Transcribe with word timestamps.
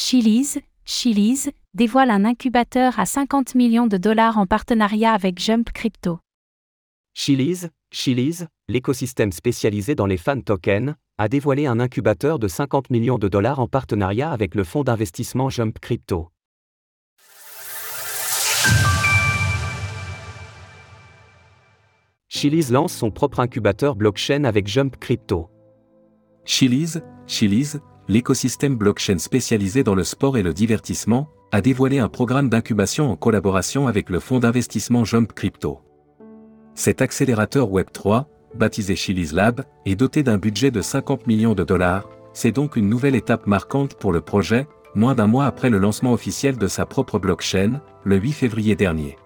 Chili's, 0.00 0.60
Chili's, 0.84 1.50
dévoile 1.74 2.10
un 2.10 2.24
incubateur 2.24 3.00
à 3.00 3.04
50 3.04 3.56
millions 3.56 3.88
de 3.88 3.96
dollars 3.96 4.38
en 4.38 4.46
partenariat 4.46 5.12
avec 5.12 5.40
Jump 5.40 5.72
Crypto. 5.72 6.20
Chili's, 7.14 7.68
Chili's, 7.90 8.46
l'écosystème 8.68 9.32
spécialisé 9.32 9.96
dans 9.96 10.06
les 10.06 10.16
fan 10.16 10.44
tokens, 10.44 10.94
a 11.18 11.28
dévoilé 11.28 11.66
un 11.66 11.80
incubateur 11.80 12.38
de 12.38 12.46
50 12.46 12.90
millions 12.90 13.18
de 13.18 13.26
dollars 13.26 13.58
en 13.58 13.66
partenariat 13.66 14.30
avec 14.30 14.54
le 14.54 14.62
fonds 14.62 14.84
d'investissement 14.84 15.50
Jump 15.50 15.80
Crypto. 15.80 16.30
Chili's 22.28 22.70
lance 22.70 22.92
son 22.92 23.10
propre 23.10 23.40
incubateur 23.40 23.96
blockchain 23.96 24.44
avec 24.44 24.68
Jump 24.68 24.96
Crypto. 24.96 25.50
Chili's, 26.44 27.00
Chili's, 27.26 27.80
l'écosystème 28.08 28.76
blockchain 28.76 29.18
spécialisé 29.18 29.84
dans 29.84 29.94
le 29.94 30.04
sport 30.04 30.38
et 30.38 30.42
le 30.42 30.54
divertissement, 30.54 31.28
a 31.52 31.60
dévoilé 31.60 31.98
un 31.98 32.08
programme 32.08 32.48
d'incubation 32.48 33.10
en 33.10 33.16
collaboration 33.16 33.86
avec 33.86 34.08
le 34.10 34.18
fonds 34.18 34.38
d'investissement 34.38 35.04
Jump 35.04 35.32
Crypto. 35.32 35.80
Cet 36.74 37.02
accélérateur 37.02 37.68
Web3, 37.70 38.24
baptisé 38.54 38.96
Chili's 38.96 39.32
Lab, 39.32 39.64
est 39.84 39.96
doté 39.96 40.22
d'un 40.22 40.38
budget 40.38 40.70
de 40.70 40.80
50 40.80 41.26
millions 41.26 41.54
de 41.54 41.64
dollars, 41.64 42.08
c'est 42.32 42.52
donc 42.52 42.76
une 42.76 42.88
nouvelle 42.88 43.14
étape 43.14 43.46
marquante 43.46 43.94
pour 43.94 44.12
le 44.12 44.20
projet, 44.20 44.66
moins 44.94 45.14
d'un 45.14 45.26
mois 45.26 45.46
après 45.46 45.70
le 45.70 45.78
lancement 45.78 46.12
officiel 46.12 46.56
de 46.56 46.66
sa 46.66 46.86
propre 46.86 47.18
blockchain, 47.18 47.80
le 48.04 48.16
8 48.16 48.32
février 48.32 48.74
dernier. 48.74 49.18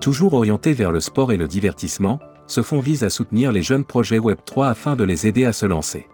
Toujours 0.00 0.34
orienté 0.34 0.72
vers 0.72 0.90
le 0.90 1.00
sport 1.00 1.32
et 1.32 1.36
le 1.36 1.46
divertissement, 1.46 2.18
ce 2.46 2.62
fonds 2.62 2.80
vise 2.80 3.04
à 3.04 3.10
soutenir 3.10 3.52
les 3.52 3.62
jeunes 3.62 3.84
projets 3.84 4.18
Web3 4.18 4.68
afin 4.68 4.96
de 4.96 5.04
les 5.04 5.26
aider 5.26 5.44
à 5.44 5.52
se 5.52 5.66
lancer. 5.66 6.08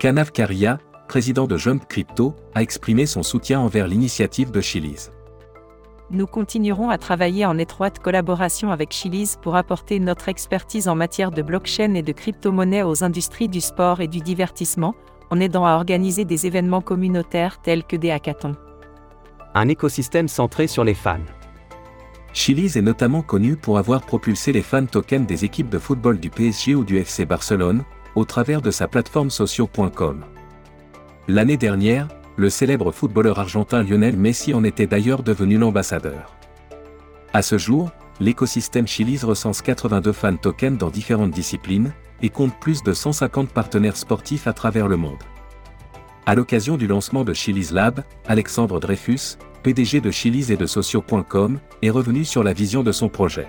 Kanav 0.00 0.32
Karia, 0.32 0.78
président 1.08 1.46
de 1.46 1.58
Jump 1.58 1.86
Crypto, 1.86 2.34
a 2.54 2.62
exprimé 2.62 3.04
son 3.04 3.22
soutien 3.22 3.60
envers 3.60 3.86
l'initiative 3.86 4.50
de 4.50 4.62
Chili's. 4.62 5.12
Nous 6.10 6.26
continuerons 6.26 6.88
à 6.88 6.96
travailler 6.96 7.44
en 7.44 7.58
étroite 7.58 7.98
collaboration 7.98 8.72
avec 8.72 8.92
Chili's 8.92 9.36
pour 9.42 9.56
apporter 9.56 10.00
notre 10.00 10.30
expertise 10.30 10.88
en 10.88 10.94
matière 10.94 11.30
de 11.30 11.42
blockchain 11.42 11.92
et 11.92 12.02
de 12.02 12.12
crypto-monnaie 12.12 12.82
aux 12.82 13.04
industries 13.04 13.50
du 13.50 13.60
sport 13.60 14.00
et 14.00 14.08
du 14.08 14.20
divertissement, 14.20 14.94
en 15.28 15.38
aidant 15.38 15.66
à 15.66 15.74
organiser 15.74 16.24
des 16.24 16.46
événements 16.46 16.80
communautaires 16.80 17.60
tels 17.60 17.84
que 17.84 17.96
des 17.96 18.10
hackathons. 18.10 18.56
Un 19.54 19.68
écosystème 19.68 20.28
centré 20.28 20.66
sur 20.66 20.82
les 20.82 20.94
fans. 20.94 21.18
Chili's 22.32 22.76
est 22.76 22.80
notamment 22.80 23.20
connu 23.20 23.54
pour 23.54 23.76
avoir 23.76 24.00
propulsé 24.00 24.50
les 24.50 24.62
fan 24.62 24.86
tokens 24.86 25.26
des 25.26 25.44
équipes 25.44 25.68
de 25.68 25.78
football 25.78 26.18
du 26.18 26.30
PSG 26.30 26.74
ou 26.74 26.84
du 26.84 26.96
FC 26.96 27.26
Barcelone, 27.26 27.84
au 28.14 28.24
travers 28.24 28.62
de 28.62 28.70
sa 28.70 28.88
plateforme 28.88 29.30
socio.com. 29.30 30.24
L'année 31.28 31.56
dernière, 31.56 32.08
le 32.36 32.50
célèbre 32.50 32.92
footballeur 32.92 33.38
argentin 33.38 33.82
Lionel 33.82 34.16
Messi 34.16 34.54
en 34.54 34.64
était 34.64 34.86
d'ailleurs 34.86 35.22
devenu 35.22 35.58
l'ambassadeur. 35.58 36.36
À 37.32 37.42
ce 37.42 37.58
jour, 37.58 37.90
l'écosystème 38.18 38.86
Chili's 38.86 39.24
recense 39.24 39.62
82 39.62 40.12
fan 40.12 40.38
tokens 40.38 40.78
dans 40.78 40.90
différentes 40.90 41.30
disciplines, 41.30 41.92
et 42.22 42.28
compte 42.28 42.58
plus 42.60 42.82
de 42.82 42.92
150 42.92 43.50
partenaires 43.50 43.96
sportifs 43.96 44.46
à 44.46 44.52
travers 44.52 44.88
le 44.88 44.96
monde. 44.96 45.22
À 46.26 46.34
l'occasion 46.34 46.76
du 46.76 46.86
lancement 46.86 47.24
de 47.24 47.32
Chili's 47.32 47.72
Lab, 47.72 48.04
Alexandre 48.26 48.78
Dreyfus, 48.78 49.38
PDG 49.62 50.00
de 50.00 50.10
Chili's 50.10 50.50
et 50.50 50.56
de 50.56 50.66
Socio.com, 50.66 51.58
est 51.82 51.90
revenu 51.90 52.24
sur 52.24 52.44
la 52.44 52.52
vision 52.52 52.82
de 52.82 52.92
son 52.92 53.08
projet. 53.08 53.48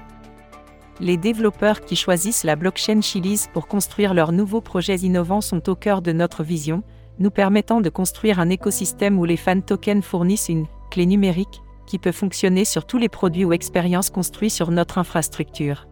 Les 0.99 1.17
développeurs 1.17 1.81
qui 1.81 1.95
choisissent 1.95 2.43
la 2.43 2.55
blockchain 2.55 3.01
Chili's 3.01 3.49
pour 3.53 3.67
construire 3.67 4.13
leurs 4.13 4.31
nouveaux 4.31 4.61
projets 4.61 4.97
innovants 4.97 5.41
sont 5.41 5.69
au 5.69 5.75
cœur 5.75 6.01
de 6.01 6.11
notre 6.11 6.43
vision, 6.43 6.83
nous 7.19 7.31
permettant 7.31 7.81
de 7.81 7.89
construire 7.89 8.39
un 8.39 8.49
écosystème 8.49 9.17
où 9.19 9.25
les 9.25 9.37
fan 9.37 9.63
tokens 9.63 10.03
fournissent 10.03 10.49
une 10.49 10.67
clé 10.89 11.05
numérique 11.05 11.61
qui 11.87 11.97
peut 11.97 12.11
fonctionner 12.11 12.65
sur 12.65 12.85
tous 12.85 12.97
les 12.97 13.09
produits 13.09 13.45
ou 13.45 13.53
expériences 13.53 14.09
construits 14.09 14.49
sur 14.49 14.71
notre 14.71 14.97
infrastructure. 14.97 15.87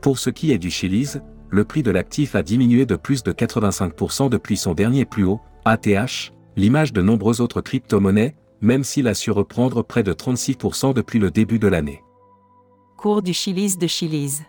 Pour 0.00 0.18
ce 0.18 0.30
qui 0.30 0.52
est 0.52 0.58
du 0.58 0.70
Chili's, 0.70 1.20
le 1.50 1.64
prix 1.64 1.82
de 1.82 1.90
l'actif 1.90 2.34
a 2.34 2.42
diminué 2.42 2.84
de 2.84 2.96
plus 2.96 3.22
de 3.22 3.32
85% 3.32 4.28
depuis 4.28 4.56
son 4.56 4.74
dernier 4.74 5.04
plus 5.04 5.24
haut, 5.24 5.40
ATH, 5.64 6.32
l'image 6.56 6.92
de 6.92 7.02
nombreuses 7.02 7.40
autres 7.40 7.60
crypto-monnaies, 7.60 8.34
même 8.60 8.84
s'il 8.84 9.08
a 9.08 9.14
su 9.14 9.30
reprendre 9.30 9.82
près 9.84 10.02
de 10.02 10.12
36% 10.12 10.94
depuis 10.94 11.18
le 11.18 11.30
début 11.30 11.58
de 11.58 11.68
l'année. 11.68 12.02
Cours 12.96 13.22
du 13.22 13.32
Chili's 13.34 13.76
de 13.76 13.86
Chili's. 13.86 14.42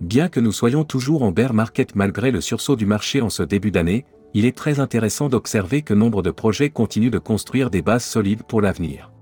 Bien 0.00 0.28
que 0.28 0.40
nous 0.40 0.52
soyons 0.52 0.84
toujours 0.84 1.22
en 1.22 1.30
bear 1.30 1.54
market 1.54 1.94
malgré 1.94 2.30
le 2.30 2.40
sursaut 2.40 2.76
du 2.76 2.84
marché 2.84 3.20
en 3.20 3.30
ce 3.30 3.42
début 3.42 3.70
d'année, 3.70 4.04
il 4.34 4.44
est 4.44 4.56
très 4.56 4.80
intéressant 4.80 5.28
d'observer 5.28 5.82
que 5.82 5.94
nombre 5.94 6.22
de 6.22 6.30
projets 6.30 6.70
continuent 6.70 7.10
de 7.10 7.18
construire 7.18 7.70
des 7.70 7.82
bases 7.82 8.04
solides 8.04 8.42
pour 8.42 8.60
l'avenir. 8.60 9.12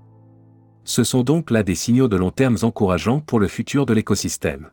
Ce 0.83 1.03
sont 1.03 1.23
donc 1.23 1.51
là 1.51 1.63
des 1.63 1.75
signaux 1.75 2.07
de 2.07 2.17
long 2.17 2.31
terme 2.31 2.57
encourageants 2.63 3.21
pour 3.21 3.39
le 3.39 3.47
futur 3.47 3.85
de 3.85 3.93
l'écosystème. 3.93 4.71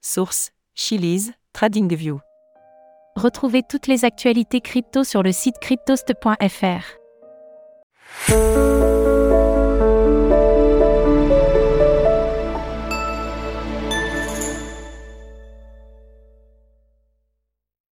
Source 0.00 0.52
Chili's, 0.74 1.32
TradingView. 1.52 2.20
Retrouvez 3.16 3.62
toutes 3.68 3.88
les 3.88 4.04
actualités 4.04 4.60
crypto 4.60 5.04
sur 5.04 5.22
le 5.22 5.32
site 5.32 5.56
cryptost.fr. 5.60 7.00